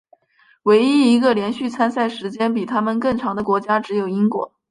[0.63, 4.51] 唯一一个连续参赛时间比他们更长的国家只有英国。